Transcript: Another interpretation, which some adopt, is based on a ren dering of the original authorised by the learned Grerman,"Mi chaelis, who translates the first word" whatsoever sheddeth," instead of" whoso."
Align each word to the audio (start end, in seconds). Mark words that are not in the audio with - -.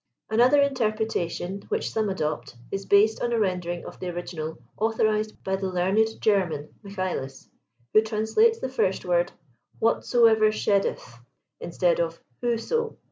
Another 0.31 0.59
interpretation, 0.63 1.61
which 1.69 1.91
some 1.91 2.09
adopt, 2.09 2.55
is 2.71 2.87
based 2.87 3.21
on 3.21 3.31
a 3.31 3.37
ren 3.39 3.59
dering 3.61 3.85
of 3.85 3.99
the 3.99 4.09
original 4.09 4.57
authorised 4.75 5.43
by 5.43 5.55
the 5.57 5.67
learned 5.67 6.07
Grerman,"Mi 6.19 6.91
chaelis, 6.91 7.47
who 7.93 8.01
translates 8.01 8.57
the 8.57 8.67
first 8.69 9.05
word" 9.05 9.31
whatsoever 9.79 10.51
sheddeth," 10.51 11.19
instead 11.59 11.99
of" 11.99 12.19
whoso." 12.41 12.97